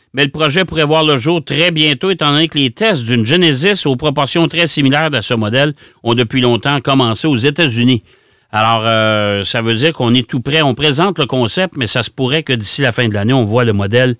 Euh, 0.09 0.13
mais 0.13 0.25
le 0.25 0.31
projet 0.31 0.65
pourrait 0.65 0.85
voir 0.85 1.03
le 1.03 1.17
jour 1.17 1.43
très 1.43 1.71
bientôt, 1.71 2.09
étant 2.09 2.31
donné 2.31 2.47
que 2.47 2.57
les 2.57 2.71
tests 2.71 3.03
d'une 3.03 3.25
Genesis 3.25 3.85
aux 3.85 3.95
proportions 3.95 4.47
très 4.47 4.67
similaires 4.67 5.09
à 5.13 5.21
ce 5.21 5.33
modèle 5.33 5.73
ont 6.03 6.13
depuis 6.13 6.41
longtemps 6.41 6.79
commencé 6.81 7.27
aux 7.27 7.37
États-Unis. 7.37 8.03
Alors, 8.51 8.81
euh, 8.85 9.43
ça 9.43 9.61
veut 9.61 9.75
dire 9.75 9.93
qu'on 9.93 10.15
est 10.15 10.27
tout 10.27 10.39
prêt. 10.39 10.61
On 10.61 10.73
présente 10.73 11.19
le 11.19 11.27
concept, 11.27 11.75
mais 11.77 11.85
ça 11.85 12.01
se 12.01 12.09
pourrait 12.09 12.43
que 12.43 12.53
d'ici 12.53 12.81
la 12.81 12.91
fin 12.91 13.07
de 13.07 13.13
l'année, 13.13 13.33
on 13.33 13.43
voit 13.43 13.63
le 13.63 13.73
modèle 13.73 14.15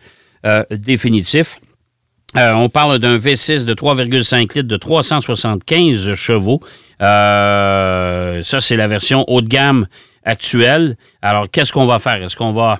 euh, 0.46 0.64
définitif. 0.70 1.58
on 2.36 2.70
parle 2.70 3.00
d'un 3.00 3.18
V6 3.18 3.66
de 3.66 3.74
3,5 3.74 4.42
litres 4.42 4.62
de 4.62 4.78
375 4.78 6.14
chevaux. 6.14 6.60
ça, 7.00 8.62
c'est 8.62 8.76
la 8.76 8.88
version 8.88 9.26
haut 9.28 9.42
de 9.42 9.48
gamme 9.48 9.88
actuelle. 10.24 10.96
Alors, 11.24 11.50
qu'est-ce 11.50 11.74
qu'on 11.74 11.88
va 11.88 11.98
faire? 11.98 12.22
Est-ce 12.24 12.36
qu'on 12.36 12.52
va 12.52 12.78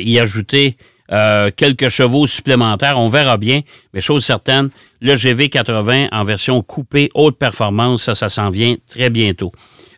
y 0.00 0.18
ajouter 0.18 0.76
euh, 1.10 1.50
quelques 1.56 1.88
chevaux 1.88 2.26
supplémentaires. 2.26 2.98
On 2.98 3.08
verra 3.08 3.38
bien. 3.38 3.62
Mais 3.94 4.00
chose 4.00 4.24
certaine, 4.24 4.68
le 5.00 5.14
GV80 5.14 6.08
en 6.12 6.24
version 6.24 6.62
coupée 6.62 7.08
haute 7.14 7.38
performance, 7.38 8.04
ça, 8.04 8.14
ça 8.14 8.28
s'en 8.28 8.50
vient 8.50 8.74
très 8.86 9.08
bientôt. 9.08 9.52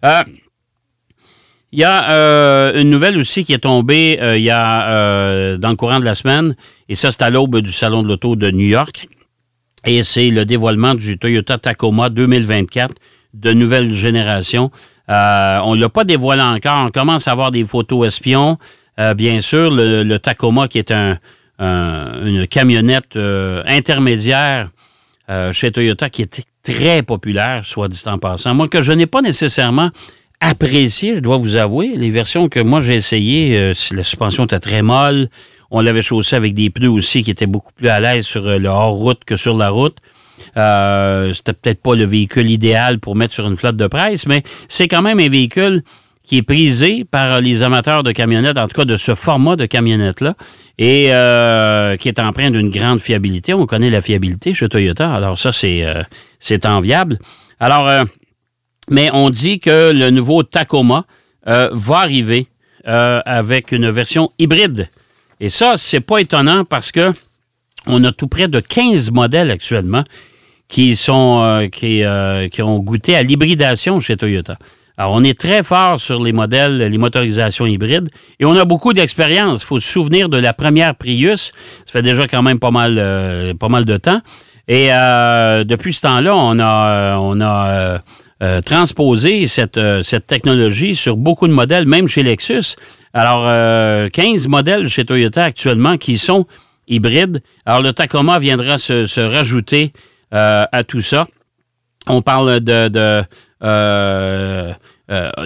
Euh, 0.04 0.22
il 1.72 1.80
y 1.80 1.84
a 1.84 2.10
euh, 2.10 2.80
une 2.80 2.90
nouvelle 2.90 3.18
aussi 3.18 3.44
qui 3.44 3.52
est 3.52 3.58
tombée 3.58 4.18
il 4.36 4.42
y 4.42 4.50
a 4.50 5.56
dans 5.56 5.70
le 5.70 5.76
courant 5.76 6.00
de 6.00 6.04
la 6.04 6.14
semaine, 6.14 6.54
et 6.88 6.96
ça, 6.96 7.12
c'est 7.12 7.22
à 7.22 7.30
l'aube 7.30 7.58
du 7.58 7.70
Salon 7.70 8.02
de 8.02 8.08
l'Auto 8.08 8.34
de 8.34 8.50
New 8.50 8.66
York. 8.66 9.08
Et 9.86 10.02
c'est 10.02 10.30
le 10.30 10.44
dévoilement 10.44 10.94
du 10.94 11.16
Toyota 11.16 11.58
Tacoma 11.58 12.08
2024 12.08 12.94
de 13.34 13.52
nouvelle 13.52 13.92
génération. 13.92 14.70
on 15.08 15.74
ne 15.74 15.80
l'a 15.80 15.88
pas 15.88 16.04
dévoilé 16.04 16.42
encore. 16.42 16.86
On 16.86 16.90
commence 16.90 17.28
à 17.28 17.32
avoir 17.32 17.52
des 17.52 17.62
photos 17.62 18.06
espions. 18.08 18.58
Bien 19.16 19.40
sûr, 19.40 19.70
le, 19.70 20.18
Tacoma, 20.18 20.68
qui 20.68 20.78
est 20.78 20.90
un, 20.90 21.18
une 21.58 22.46
camionnette 22.46 23.16
intermédiaire 23.66 24.70
chez 25.52 25.72
Toyota, 25.72 26.10
qui 26.10 26.22
est 26.22 26.46
très 26.62 27.02
populaire, 27.02 27.64
soit 27.64 27.88
dit 27.88 28.02
en 28.06 28.18
passant. 28.18 28.54
Moi, 28.54 28.68
que 28.68 28.80
je 28.80 28.92
n'ai 28.92 29.06
pas 29.06 29.22
nécessairement 29.22 29.90
apprécié, 30.40 31.16
je 31.16 31.20
dois 31.20 31.36
vous 31.36 31.56
avouer. 31.56 31.92
Les 31.96 32.10
versions 32.10 32.48
que 32.48 32.60
moi 32.60 32.80
j'ai 32.80 32.94
essayées, 32.94 33.56
euh, 33.56 33.74
la 33.92 34.02
suspension 34.02 34.44
était 34.44 34.58
très 34.58 34.82
molle. 34.82 35.28
On 35.70 35.80
l'avait 35.80 36.02
chaussé 36.02 36.34
avec 36.34 36.54
des 36.54 36.70
pneus 36.70 36.90
aussi 36.90 37.22
qui 37.22 37.30
étaient 37.30 37.46
beaucoup 37.46 37.72
plus 37.72 37.88
à 37.88 38.00
l'aise 38.00 38.26
sur 38.26 38.46
euh, 38.46 38.58
le 38.58 38.68
hors-route 38.68 39.22
que 39.24 39.36
sur 39.36 39.56
la 39.56 39.68
route. 39.68 39.98
Euh, 40.56 41.32
c'était 41.34 41.52
peut-être 41.52 41.82
pas 41.82 41.94
le 41.94 42.04
véhicule 42.04 42.50
idéal 42.50 42.98
pour 42.98 43.14
mettre 43.14 43.34
sur 43.34 43.46
une 43.46 43.56
flotte 43.56 43.76
de 43.76 43.86
presse, 43.86 44.26
mais 44.26 44.42
c'est 44.68 44.88
quand 44.88 45.02
même 45.02 45.20
un 45.20 45.28
véhicule 45.28 45.82
qui 46.30 46.36
est 46.36 46.42
prisé 46.42 47.04
par 47.04 47.40
les 47.40 47.64
amateurs 47.64 48.04
de 48.04 48.12
camionnettes, 48.12 48.56
en 48.56 48.68
tout 48.68 48.76
cas 48.76 48.84
de 48.84 48.96
ce 48.96 49.16
format 49.16 49.56
de 49.56 49.66
camionnette-là, 49.66 50.36
et 50.78 51.06
qui 51.98 52.08
est 52.08 52.20
empreint 52.20 52.52
d'une 52.52 52.70
grande 52.70 53.00
fiabilité. 53.00 53.52
On 53.52 53.66
connaît 53.66 53.90
la 53.90 54.00
fiabilité 54.00 54.54
chez 54.54 54.68
Toyota, 54.68 55.12
alors 55.12 55.36
ça, 55.40 55.50
c'est 55.50 55.84
c'est 56.38 56.66
enviable. 56.66 57.18
Alors, 57.58 58.06
mais 58.90 59.10
on 59.12 59.30
dit 59.30 59.58
que 59.58 59.92
le 59.92 60.10
nouveau 60.10 60.44
Tacoma 60.44 61.04
euh, 61.48 61.68
va 61.72 61.98
arriver 61.98 62.46
euh, 62.86 63.20
avec 63.26 63.72
une 63.72 63.90
version 63.90 64.30
hybride. 64.38 64.88
Et 65.40 65.48
ça, 65.48 65.74
c'est 65.76 66.00
pas 66.00 66.18
étonnant 66.18 66.64
parce 66.64 66.92
que 66.92 67.12
on 67.86 68.04
a 68.04 68.12
tout 68.12 68.28
près 68.28 68.46
de 68.46 68.60
15 68.60 69.10
modèles 69.10 69.50
actuellement 69.50 70.04
qui 70.68 70.96
sont 70.96 71.40
euh, 71.42 71.68
qui, 71.68 72.02
qui, 72.50 72.62
ont 72.62 72.78
goûté 72.78 73.16
à 73.16 73.22
l'hybridation 73.22 74.00
chez 74.00 74.16
Toyota. 74.16 74.58
Alors, 75.00 75.14
on 75.14 75.24
est 75.24 75.38
très 75.38 75.62
fort 75.62 75.98
sur 75.98 76.22
les 76.22 76.32
modèles, 76.32 76.76
les 76.76 76.98
motorisations 76.98 77.64
hybrides, 77.64 78.10
et 78.38 78.44
on 78.44 78.54
a 78.54 78.66
beaucoup 78.66 78.92
d'expérience. 78.92 79.62
Il 79.62 79.66
faut 79.66 79.80
se 79.80 79.88
souvenir 79.88 80.28
de 80.28 80.36
la 80.36 80.52
première 80.52 80.94
Prius. 80.94 81.52
Ça 81.86 81.92
fait 81.92 82.02
déjà 82.02 82.28
quand 82.28 82.42
même 82.42 82.58
pas 82.58 82.70
mal, 82.70 83.56
pas 83.58 83.68
mal 83.70 83.86
de 83.86 83.96
temps. 83.96 84.20
Et 84.68 84.88
depuis 85.64 85.94
ce 85.94 86.02
temps-là, 86.02 86.36
on 86.36 86.58
a, 86.58 87.16
on 87.18 87.40
a 87.40 88.00
euh, 88.42 88.62
transposer 88.62 89.46
cette, 89.46 89.76
euh, 89.76 90.02
cette 90.02 90.26
technologie 90.26 90.96
sur 90.96 91.18
beaucoup 91.18 91.46
de 91.46 91.52
modèles, 91.52 91.86
même 91.86 92.08
chez 92.08 92.22
Lexus. 92.22 92.74
Alors, 93.12 93.42
15 93.42 93.46
euh, 93.46 94.48
modèles 94.48 94.88
chez 94.88 95.04
Toyota 95.04 95.44
actuellement 95.44 95.98
qui 95.98 96.16
sont 96.16 96.46
hybrides. 96.88 97.42
Alors, 97.66 97.82
le 97.82 97.92
Tacoma 97.92 98.38
viendra 98.38 98.78
se, 98.78 99.20
rajouter 99.20 99.92
à 100.32 100.84
tout 100.88 101.02
ça. 101.02 101.26
On 102.06 102.22
parle 102.22 102.60
de... 102.60 103.22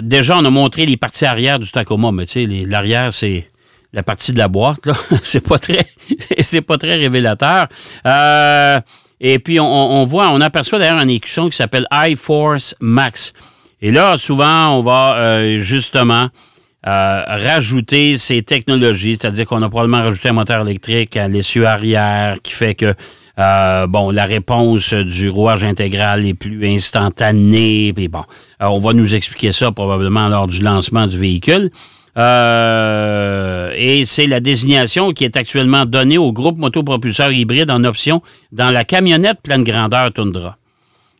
déjà, 0.01 0.37
on 0.37 0.45
a 0.45 0.49
montré 0.49 0.85
les 0.85 0.97
parties 0.97 1.25
arrière 1.25 1.59
du 1.59 1.71
Tacoma, 1.71 2.11
mais 2.11 2.25
tu 2.25 2.45
sais, 2.45 2.65
l'arrière, 2.65 3.13
c'est 3.13 3.49
la 3.95 4.03
partie 4.03 4.33
de 4.33 4.37
la 4.37 4.47
boîte, 4.47 4.85
là. 4.85 4.93
c'est 5.23 5.47
pas 5.47 5.57
très, 5.57 5.85
c'est 6.39 6.61
pas 6.61 6.77
très 6.77 6.95
révélateur. 6.95 7.67
Euh, 8.05 8.79
et 9.21 9.39
puis, 9.39 9.59
on, 9.59 10.03
voit, 10.03 10.29
on 10.29 10.41
aperçoit 10.41 10.77
d'ailleurs 10.77 10.97
un 10.97 11.07
écusson 11.07 11.49
qui 11.49 11.55
s'appelle 11.55 11.87
iForce 11.91 12.75
Max. 12.81 13.31
Et 13.81 13.91
là, 13.91 14.17
souvent, 14.17 14.77
on 14.77 14.81
va 14.81 15.15
euh, 15.15 15.57
justement 15.57 16.27
euh, 16.85 17.23
rajouter 17.25 18.17
ces 18.17 18.43
technologies, 18.43 19.17
c'est-à-dire 19.19 19.45
qu'on 19.45 19.61
a 19.61 19.69
probablement 19.69 20.03
rajouté 20.03 20.29
un 20.29 20.33
moteur 20.33 20.61
électrique 20.67 21.15
à 21.15 21.29
l'essieu 21.29 21.65
arrière 21.65 22.35
qui 22.43 22.51
fait 22.51 22.75
que 22.75 22.93
euh, 23.37 23.87
bon, 23.87 24.11
la 24.11 24.25
réponse 24.25 24.93
du 24.93 25.29
rouage 25.29 25.63
intégral 25.63 26.25
est 26.25 26.33
plus 26.33 26.65
instantanée. 26.67 27.91
Puis 27.93 28.07
bon, 28.07 28.23
on 28.59 28.79
va 28.79 28.93
nous 28.93 29.15
expliquer 29.15 29.51
ça 29.51 29.71
probablement 29.71 30.27
lors 30.27 30.47
du 30.47 30.61
lancement 30.61 31.07
du 31.07 31.17
véhicule. 31.17 31.69
Euh, 32.17 33.73
et 33.75 34.05
c'est 34.05 34.25
la 34.25 34.39
désignation 34.39 35.11
qui 35.11 35.25
est 35.25 35.35
actuellement 35.35 35.85
donnée 35.85 36.17
au 36.17 36.31
groupe 36.31 36.57
motopropulseur 36.57 37.31
hybride 37.31 37.69
en 37.69 37.83
option 37.83 38.21
dans 38.53 38.69
la 38.71 38.85
camionnette 38.85 39.41
pleine 39.41 39.63
grandeur 39.63 40.13
Tundra. 40.13 40.57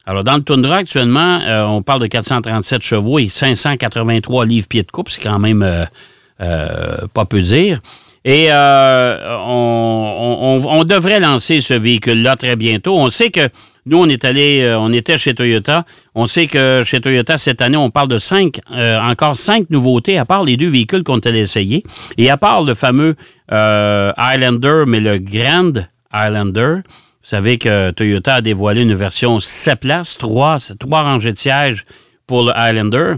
Alors, 0.05 0.23
dans 0.23 0.35
le 0.35 0.41
Tundra, 0.41 0.77
actuellement, 0.77 1.39
euh, 1.41 1.65
on 1.65 1.81
parle 1.81 2.01
de 2.01 2.07
437 2.07 2.81
chevaux 2.81 3.19
et 3.19 3.27
583 3.27 4.45
livres-pieds 4.45 4.83
de 4.83 4.91
coupe. 4.91 5.09
C'est 5.09 5.21
quand 5.21 5.39
même 5.39 5.63
euh, 5.63 7.07
pas 7.13 7.25
peu 7.25 7.41
dire. 7.41 7.81
Et 8.27 8.49
on, 8.51 10.61
on, 10.67 10.83
devrait 10.83 11.19
lancer 11.19 11.61
ce 11.61 11.75
véhicule-là 11.75 12.35
très 12.35 12.55
bientôt. 12.55 12.97
On 12.97 13.11
sait 13.11 13.29
que 13.29 13.49
nous, 13.87 13.99
on 13.99 14.09
est 14.09 14.25
allé, 14.25 14.63
euh, 14.63 14.79
on 14.79 14.91
était 14.91 15.17
chez 15.17 15.35
Toyota. 15.35 15.85
On 16.15 16.25
sait 16.25 16.47
que 16.47 16.81
chez 16.83 17.01
Toyota, 17.01 17.37
cette 17.37 17.61
année, 17.61 17.77
on 17.77 17.91
parle 17.91 18.07
de 18.07 18.17
cinq, 18.17 18.59
euh, 18.71 18.99
encore 18.99 19.37
cinq 19.37 19.69
nouveautés, 19.69 20.17
à 20.17 20.25
part 20.25 20.43
les 20.43 20.57
deux 20.57 20.69
véhicules 20.69 21.03
qu'on 21.03 21.19
allé 21.19 21.39
essayer. 21.39 21.83
Et 22.17 22.31
à 22.31 22.37
part 22.37 22.63
le 22.63 22.73
fameux 22.73 23.15
euh, 23.51 24.11
Highlander, 24.17 24.85
mais 24.87 24.99
le 24.99 25.19
Grand 25.19 25.73
Highlander. 26.11 26.77
Vous 26.77 27.29
savez 27.29 27.59
que 27.59 27.91
Toyota 27.91 28.35
a 28.35 28.41
dévoilé 28.41 28.81
une 28.81 28.95
version 28.95 29.39
7 29.39 29.79
places, 29.79 30.17
trois, 30.17 30.57
trois 30.79 31.03
rangées 31.03 31.33
de 31.33 31.37
sièges 31.37 31.85
pour 32.25 32.45
le 32.45 32.57
Highlander. 32.57 33.15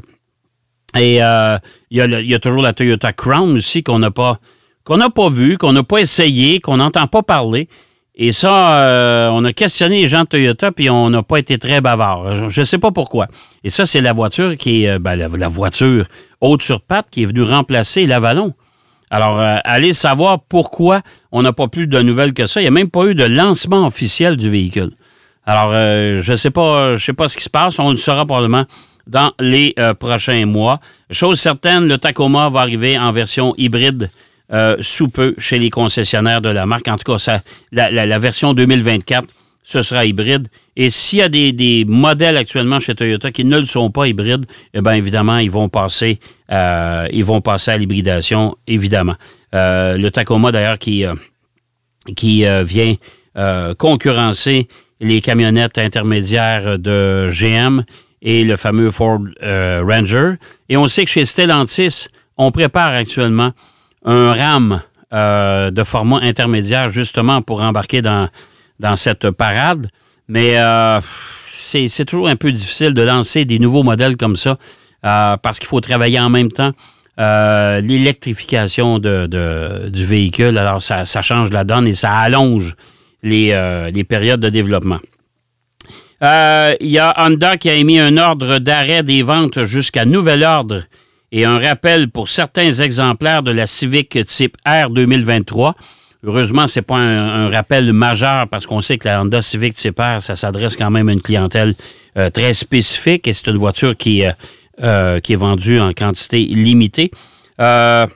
Et 0.98 1.16
il 1.16 1.60
y, 1.92 2.34
a 2.34 2.40
toujours 2.42 2.62
la 2.62 2.74
Toyota 2.74 3.14
Crown 3.14 3.56
aussi 3.56 3.84
qu'on 3.84 4.00
n'a 4.00 4.12
pas 4.12 4.40
qu'on 4.88 4.96
n'a 4.96 5.10
pas 5.10 5.28
vu, 5.28 5.58
qu'on 5.58 5.74
n'a 5.74 5.84
pas 5.84 5.98
essayé, 5.98 6.62
qu'on 6.62 6.78
n'entend 6.78 7.08
pas 7.08 7.22
parler. 7.22 7.68
Et 8.16 8.32
ça, 8.32 8.78
euh, 8.78 9.30
on 9.34 9.44
a 9.44 9.52
questionné 9.52 10.00
les 10.02 10.08
gens 10.08 10.22
de 10.22 10.30
Toyota, 10.30 10.72
puis 10.72 10.90
on 10.90 11.10
n'a 11.10 11.24
pas 11.24 11.40
été 11.40 11.58
très 11.58 11.82
bavard. 11.82 12.48
Je 12.48 12.62
ne 12.62 12.66
sais 12.66 12.78
pas 12.78 12.92
pourquoi. 12.92 13.28
Et 13.66 13.70
ça, 13.70 13.86
c'est 13.86 14.00
la 14.00 14.14
voiture 14.14 14.56
qui 14.56 14.86
est, 14.86 14.92
euh, 14.92 15.00
ben, 15.00 15.16
la, 15.18 15.48
voiture 15.50 16.06
haute 16.40 16.62
sur 16.62 16.80
patte 16.80 17.08
qui 17.12 17.24
est 17.24 17.26
venue 17.26 17.42
remplacer 17.42 18.06
l'Avalon. 18.06 18.54
Alors, 19.12 19.42
euh, 19.42 19.58
allez 19.66 19.92
savoir 19.92 20.40
pourquoi 20.48 21.02
on 21.34 21.42
n'a 21.42 21.52
pas 21.52 21.68
plus 21.68 21.88
de 21.88 22.02
nouvelles 22.02 22.34
que 22.34 22.46
ça. 22.46 22.62
Il 22.62 22.64
n'y 22.64 22.70
a 22.70 22.72
même 22.72 22.90
pas 22.90 23.08
eu 23.08 23.14
de 23.14 23.26
lancement 23.26 23.86
officiel 23.86 24.38
du 24.38 24.50
véhicule. 24.50 24.92
Alors, 25.46 25.72
je 25.72 26.32
ne 26.32 26.36
sais 26.38 26.52
pas, 26.52 26.96
je 26.96 27.04
sais 27.04 27.14
pas 27.14 27.28
ce 27.28 27.36
qui 27.36 27.44
se 27.44 27.50
passe. 27.50 27.78
On 27.78 27.92
le 27.92 27.98
saura 27.98 28.26
probablement 28.26 28.66
dans 29.06 29.32
les 29.40 29.76
prochains 29.98 30.46
mois. 30.46 30.80
Chose 31.10 31.40
certaine, 31.40 31.88
le 31.88 31.98
Tacoma 31.98 32.50
va 32.50 32.62
arriver 32.62 32.98
en 32.98 33.12
version 33.12 33.54
hybride 33.58 34.10
euh, 34.54 34.78
sous 34.80 35.10
peu 35.10 35.36
chez 35.38 35.60
les 35.60 35.70
concessionnaires 35.70 36.42
de 36.42 36.48
la 36.48 36.66
marque. 36.66 36.88
En 36.88 36.98
tout 36.98 37.12
cas, 37.12 37.42
la, 37.74 38.20
version 38.20 38.54
2024, 38.54 39.28
ce 39.62 39.82
sera 39.82 40.06
hybride. 40.06 40.48
Et 40.78 40.90
s'il 40.90 41.20
y 41.20 41.22
a 41.22 41.28
des, 41.28 41.84
modèles 41.86 42.38
actuellement 42.38 42.80
chez 42.80 42.96
Toyota 42.96 43.30
qui 43.32 43.44
ne 43.44 43.60
le 43.60 43.66
sont 43.66 43.92
pas 43.92 44.08
hybrides, 44.08 44.46
eh 44.74 44.80
bien 44.80 44.94
évidemment, 44.94 45.40
ils 45.40 45.52
vont 45.52 45.68
passer, 45.68 46.20
euh, 46.50 47.08
à 47.10 47.78
l'hybridation, 47.78 48.56
évidemment. 48.68 49.16
Euh, 49.54 49.98
le 49.98 50.12
Tacoma, 50.12 50.54
d'ailleurs, 50.54 50.78
qui, 50.78 51.04
qui 52.16 52.46
vient 52.64 52.96
concurrencer 53.78 54.70
les 55.02 55.20
camionnettes 55.20 55.78
intermédiaires 55.78 56.80
de 56.80 57.28
GM 57.30 57.84
et 58.22 58.46
le 58.46 58.56
fameux 58.56 58.92
Ford 58.92 59.20
Ranger. 59.42 60.36
Et 60.70 60.78
on 60.78 60.88
sait 60.88 61.04
que 61.04 61.12
chez 61.12 61.26
Stellantis, 61.26 62.08
on 62.38 62.52
prépare 62.52 62.94
actuellement 62.94 63.52
un 64.08 64.34
RAM 64.34 64.82
euh, 65.14 65.70
de 65.70 65.84
format 65.84 66.20
intermédiaire 66.22 66.90
justement 66.90 67.42
pour 67.42 67.62
embarquer 67.62 68.02
dans, 68.02 68.30
cette 68.96 69.30
parade. 69.32 69.88
Mais 70.28 70.58
euh, 70.58 71.00
c'est 71.02 72.06
toujours 72.06 72.28
un 72.28 72.36
peu 72.36 72.52
difficile 72.52 72.94
de 72.94 73.02
lancer 73.02 73.46
des 73.46 73.60
nouveaux 73.60 73.84
modèles 73.84 74.18
comme 74.18 74.36
ça 74.36 74.58
euh, 75.06 75.38
parce 75.38 75.60
qu'il 75.60 75.68
faut 75.68 75.82
travailler 75.82 76.20
en 76.20 76.30
même 76.30 76.52
temps 76.52 76.72
l'électrification 77.20 79.00
du 79.00 80.06
véhicule. 80.06 80.58
Alors, 80.58 80.82
ça, 80.84 81.22
change 81.22 81.52
la 81.52 81.64
donne 81.64 81.88
et 81.88 81.94
ça 81.94 82.14
allonge 82.14 82.76
les, 83.24 83.90
les 83.92 84.04
périodes 84.04 84.40
de 84.40 84.50
développement. 84.50 85.00
Il 86.22 86.78
y 86.82 87.00
a 87.00 87.16
Honda 87.18 87.58
qui 87.58 87.72
a 87.72 87.74
émis 87.74 87.98
un 87.98 88.18
ordre 88.18 88.60
d'arrêt 88.60 89.02
des 89.02 89.24
ventes 89.24 89.64
jusqu'à 89.64 90.06
nouvel 90.06 90.44
ordre 90.44 90.84
et 91.32 91.46
un 91.46 91.60
rappel 91.60 92.10
pour 92.10 92.30
certains 92.30 92.72
exemplaires 92.72 93.44
de 93.44 93.52
la 93.52 93.68
Civic 93.68 94.26
type 94.26 94.58
R 94.66 94.90
2023. 94.90 95.76
Heureusement, 96.24 96.68
ce 96.68 96.80
n'est 96.80 96.84
pas 96.84 96.98
un, 96.98 97.50
rappel 97.50 97.94
majeur 97.94 98.48
parce 98.48 98.66
qu'on 98.66 98.82
sait 98.82 98.98
que 98.98 99.08
la 99.08 99.22
Honda 99.22 99.42
Civic 99.42 99.76
type 99.76 100.00
R, 100.00 100.22
ça 100.22 100.36
s'adresse 100.36 100.76
quand 100.76 100.90
même 100.90 101.10
à 101.10 101.14
une 101.14 101.22
clientèle 101.22 101.76
euh, 102.18 102.30
très 102.30 102.54
spécifique 102.54 103.28
et 103.28 103.34
c'est 103.34 103.48
une 103.48 103.58
voiture 103.58 103.96
qui, 103.96 104.26
euh, 104.26 104.32
euh, 104.82 105.20
qui 105.20 105.34
est 105.34 105.38
vendue 105.38 105.80
en 105.80 105.94
quantité 105.94 106.40
limitée. 106.40 107.12
en 107.60 108.08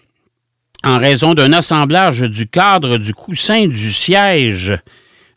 raison 0.98 1.36
d'un 1.36 1.54
assemblage 1.54 2.22
du 2.22 2.48
cadre 2.48 2.98
du 2.98 3.14
coussin 3.14 3.68
du 3.68 3.94
siège 3.94 4.74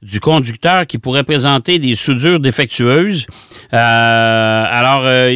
du 0.05 0.21
conducteur 0.21 0.87
qui 0.87 0.99
pourrait 0.99 1.25
présenter 1.25 1.79
des 1.79 1.95
soudures 1.95 2.39
défectueuses. 2.39 3.27
Euh, 3.73 4.65
alors, 4.71 5.03
euh, 5.05 5.31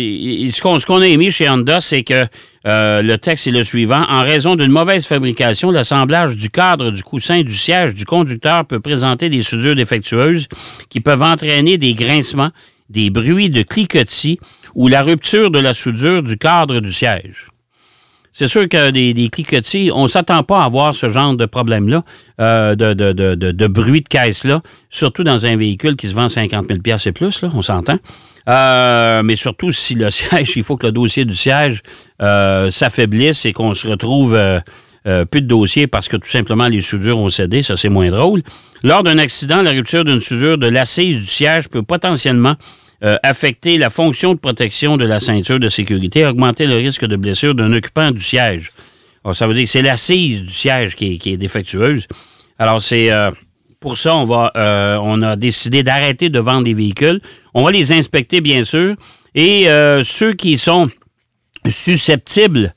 ce 0.53 0.87
qu'on 0.87 1.01
a 1.01 1.07
émis 1.07 1.31
chez 1.31 1.49
Honda, 1.49 1.81
c'est 1.81 2.03
que 2.03 2.27
euh, 2.67 3.01
le 3.01 3.17
texte 3.17 3.47
est 3.47 3.51
le 3.51 3.65
suivant. 3.65 4.05
En 4.09 4.23
raison 4.23 4.57
d'une 4.57 4.71
mauvaise 4.71 5.07
fabrication, 5.07 5.71
l'assemblage 5.71 6.37
du 6.37 6.51
cadre, 6.51 6.91
du 6.91 7.03
coussin, 7.03 7.43
du 7.43 7.55
siège 7.55 7.95
du 7.95 8.05
conducteur 8.05 8.67
peut 8.67 8.81
présenter 8.81 9.31
des 9.31 9.43
soudures 9.43 9.75
défectueuses 9.75 10.49
qui 10.91 11.01
peuvent 11.01 11.23
entraîner 11.23 11.79
des 11.79 11.95
grincements 11.95 12.51
des 12.91 13.11
bruits 13.11 13.51
de 13.51 13.63
cliquetis 13.63 14.39
ou 14.75 14.89
la 14.89 15.03
rupture 15.03 15.51
de 15.51 15.59
la 15.59 15.75
soudure 15.75 16.23
du 16.23 16.37
cadre 16.37 16.81
du 16.81 16.93
siège. 16.93 17.49
C'est 18.33 18.49
sûr 18.49 18.69
que 18.69 18.91
des, 18.91 19.15
des 19.15 19.29
cliquetis, 19.29 19.91
on 19.93 20.05
ne 20.05 20.09
s'attend 20.09 20.43
pas 20.43 20.63
à 20.63 20.65
avoir 20.65 20.95
ce 20.95 21.09
genre 21.09 21.35
de 21.35 21.47
problème-là, 21.47 22.05
euh, 22.41 22.75
de, 22.75 23.67
bruit 23.67 24.03
de 24.03 24.09
caisse-là, 24.09 24.61
surtout 24.91 25.25
dans 25.25 25.47
un 25.47 25.57
véhicule 25.57 25.97
qui 25.97 26.09
se 26.09 26.15
vend 26.15 26.29
50 26.29 26.67
000 26.69 26.99
et 27.07 27.13
plus, 27.13 27.43
là, 27.43 27.51
on 27.55 27.63
s'entend. 27.63 27.99
Euh, 28.49 29.23
mais 29.23 29.37
surtout 29.37 29.73
si 29.73 29.95
le 29.95 30.11
siège, 30.11 30.57
il 30.57 30.63
faut 30.63 30.77
que 30.77 30.87
le 30.87 30.93
dossier 30.93 31.25
du 31.25 31.35
siège 31.35 31.83
euh, 32.23 32.71
s'affaiblisse 32.71 33.45
et 33.45 33.53
qu'on 33.53 33.75
se 33.75 33.87
retrouve 33.87 34.35
euh, 35.09 35.25
plus 35.25 35.43
de 35.43 35.47
dossier 35.47 35.87
parce 35.87 36.09
que 36.09 36.17
tout 36.17 36.29
simplement 36.29 36.69
les 36.69 36.81
soudures 36.81 37.19
ont 37.19 37.31
cédé, 37.31 37.63
ça 37.63 37.77
c'est 37.77 37.89
moins 37.89 38.11
drôle. 38.11 38.43
Lors 38.83 39.03
d'un 39.03 39.19
accident, 39.19 39.63
la 39.63 39.71
rupture 39.71 40.05
d'une 40.05 40.21
soudure 40.21 40.59
de 40.59 40.67
l'assise 40.67 41.17
du 41.17 41.27
siège 41.27 41.69
peut 41.69 41.83
potentiellement 41.83 42.55
euh, 43.05 43.17
affecter 43.23 43.79
la 43.79 43.91
fonction 43.91 44.35
de 44.35 44.41
protection 44.41 44.97
de 44.97 45.05
la 45.05 45.21
ceinture 45.21 45.61
de 45.61 45.69
sécurité, 45.69 46.27
augmenter 46.27 46.67
le 46.67 46.75
risque 46.75 47.05
de 47.05 47.15
blessure 47.15 47.55
d'un 47.55 47.73
occupant 47.73 48.11
du 48.11 48.21
siège. 48.21 48.73
Ça 49.35 49.47
veut 49.47 49.55
dire 49.55 49.65
que 49.65 49.69
c'est 49.71 49.83
l'assise 49.83 50.43
du 50.43 50.53
siège 50.53 50.97
qui 50.97 51.21
est, 51.25 51.37
défectueuse. 51.37 52.07
Alors, 52.59 52.83
c'est 52.83 53.11
euh, 53.11 53.31
pour 53.79 53.99
ça 53.99 54.17
on 54.17 54.51
euh, 54.57 54.99
on 55.03 55.23
a 55.23 55.37
décidé 55.37 55.83
d'arrêter 55.83 56.29
de 56.29 56.41
vendre 56.41 56.65
des 56.65 56.75
véhicules. 56.75 57.21
On 57.55 57.63
va 57.63 57.71
les 57.71 57.93
inspecter, 57.93 58.41
bien 58.41 58.65
sûr. 58.65 58.97
Et 59.35 59.67
ceux 60.03 60.33
qui 60.33 60.59
sont 60.59 60.89
susceptibles 61.67 62.75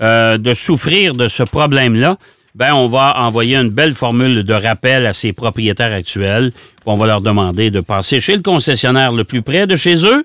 de 0.00 0.54
souffrir 0.54 1.14
de 1.14 1.28
ce 1.28 1.44
problème-là, 1.44 2.18
ben 2.54 2.74
on 2.74 2.86
va 2.86 3.18
envoyer 3.18 3.56
une 3.56 3.70
belle 3.70 3.94
formule 3.94 4.42
de 4.42 4.54
rappel 4.54 5.06
à 5.06 5.12
ses 5.12 5.32
propriétaires 5.32 5.92
actuels. 5.92 6.52
On 6.84 6.96
va 6.96 7.06
leur 7.06 7.20
demander 7.20 7.70
de 7.70 7.80
passer 7.80 8.20
chez 8.20 8.36
le 8.36 8.42
concessionnaire 8.42 9.12
le 9.12 9.24
plus 9.24 9.42
près 9.42 9.66
de 9.66 9.76
chez 9.76 10.04
eux 10.04 10.22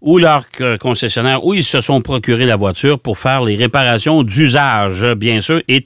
ou 0.00 0.18
leur 0.18 0.44
concessionnaire 0.80 1.44
où 1.44 1.54
ils 1.54 1.64
se 1.64 1.80
sont 1.80 2.00
procuré 2.00 2.46
la 2.46 2.56
voiture 2.56 2.98
pour 2.98 3.18
faire 3.18 3.44
les 3.44 3.56
réparations 3.56 4.22
d'usage, 4.22 5.04
bien 5.14 5.40
sûr, 5.40 5.62
et 5.68 5.82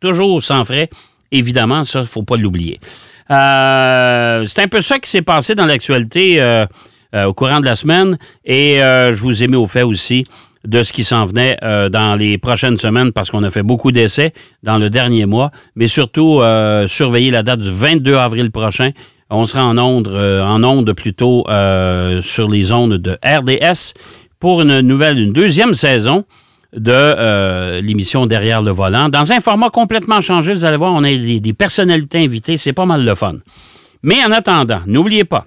toujours 0.00 0.42
sans 0.42 0.64
frais. 0.64 0.88
Évidemment, 1.32 1.84
ça, 1.84 2.04
faut 2.04 2.22
pas 2.22 2.36
l'oublier. 2.36 2.80
Euh, 3.30 4.44
c'est 4.46 4.62
un 4.62 4.68
peu 4.68 4.80
ça 4.80 4.98
qui 4.98 5.08
s'est 5.08 5.22
passé 5.22 5.54
dans 5.54 5.66
l'actualité 5.66 6.40
euh, 6.40 6.66
euh, 7.14 7.26
au 7.26 7.34
courant 7.34 7.60
de 7.60 7.64
la 7.64 7.76
semaine 7.76 8.18
et 8.44 8.78
je 8.78 9.20
vous 9.20 9.42
ai 9.42 9.46
mis 9.46 9.56
au 9.56 9.66
fait 9.66 9.82
aussi 9.82 10.24
de 10.66 10.82
ce 10.82 10.92
qui 10.92 11.04
s'en 11.04 11.24
venait 11.24 11.56
euh, 11.62 11.88
dans 11.88 12.16
les 12.16 12.38
prochaines 12.38 12.76
semaines 12.76 13.12
parce 13.12 13.30
qu'on 13.30 13.42
a 13.42 13.50
fait 13.50 13.62
beaucoup 13.62 13.92
d'essais 13.92 14.32
dans 14.62 14.78
le 14.78 14.90
dernier 14.90 15.26
mois, 15.26 15.50
mais 15.74 15.86
surtout 15.86 16.40
euh, 16.40 16.86
surveiller 16.86 17.30
la 17.30 17.42
date 17.42 17.60
du 17.60 17.70
22 17.70 18.14
avril 18.16 18.50
prochain. 18.50 18.90
On 19.30 19.46
sera 19.46 19.64
en 19.64 19.78
onde, 19.78 20.08
euh, 20.08 20.94
plutôt 20.94 21.44
sur 22.22 22.48
les 22.48 22.72
ondes 22.72 22.94
de 22.94 23.16
RDS 23.24 23.94
pour 24.38 24.62
une 24.62 24.80
nouvelle, 24.80 25.18
une 25.18 25.32
deuxième 25.32 25.74
saison 25.74 26.24
de 26.72 27.80
l'émission 27.80 28.26
Derrière 28.26 28.62
le 28.62 28.70
volant. 28.70 29.08
Dans 29.08 29.32
un 29.32 29.40
format 29.40 29.70
complètement 29.70 30.20
changé, 30.20 30.52
vous 30.52 30.64
allez 30.64 30.76
voir, 30.76 30.92
on 30.92 31.04
a 31.04 31.08
des, 31.08 31.40
des 31.40 31.52
personnalités 31.52 32.18
invitées, 32.18 32.56
c'est 32.56 32.72
pas 32.72 32.86
mal 32.86 33.04
de 33.04 33.14
fun. 33.14 33.34
Mais 34.02 34.24
en 34.24 34.30
attendant, 34.30 34.80
n'oubliez 34.86 35.24
pas 35.24 35.44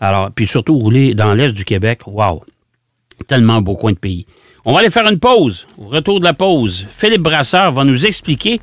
Alors, 0.00 0.30
puis 0.30 0.46
surtout, 0.46 0.78
rouler 0.78 1.14
dans 1.14 1.34
l'Est 1.34 1.54
du 1.54 1.64
Québec, 1.64 2.02
waouh! 2.06 2.42
Tellement 3.26 3.60
beau 3.60 3.74
coin 3.74 3.92
de 3.92 3.98
pays. 3.98 4.26
On 4.64 4.72
va 4.72 4.80
aller 4.80 4.90
faire 4.90 5.08
une 5.08 5.18
pause. 5.18 5.66
Au 5.78 5.86
retour 5.86 6.20
de 6.20 6.24
la 6.24 6.34
pause, 6.34 6.86
Philippe 6.90 7.22
Brasseur 7.22 7.72
va 7.72 7.84
nous 7.84 8.06
expliquer 8.06 8.60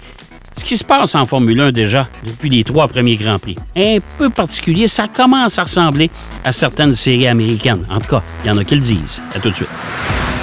ce 0.58 0.64
qui 0.64 0.78
se 0.78 0.84
passe 0.84 1.16
en 1.16 1.26
Formule 1.26 1.60
1 1.60 1.72
déjà 1.72 2.08
depuis 2.26 2.50
les 2.50 2.64
trois 2.64 2.88
premiers 2.88 3.16
Grands 3.16 3.40
Prix. 3.40 3.56
Un 3.76 3.98
peu 4.18 4.30
particulier, 4.30 4.88
ça 4.88 5.08
commence 5.08 5.60
à 5.60 5.64
ressembler 5.64 6.10
à 6.44 6.52
certaines 6.52 6.94
séries 6.94 7.28
américaines. 7.28 7.86
En 7.90 8.00
tout 8.00 8.10
cas, 8.10 8.24
il 8.44 8.48
y 8.48 8.52
en 8.52 8.58
a 8.58 8.64
qui 8.64 8.76
le 8.76 8.82
disent. 8.82 9.22
À 9.34 9.40
tout 9.40 9.50
de 9.50 9.56
suite. 9.56 9.70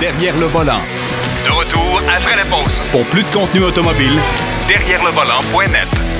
Derrière 0.01 0.37
le 0.38 0.46
volant. 0.46 0.81
De 1.44 1.51
retour 1.51 2.01
après 2.14 2.37
la 2.37 2.44
pause. 2.44 2.81
Pour 2.90 3.05
plus 3.05 3.22
de 3.22 3.29
contenu 3.29 3.62
automobile, 3.62 4.18
derrière 4.68 5.03
le 5.05 5.11
volant.net. 5.11 6.12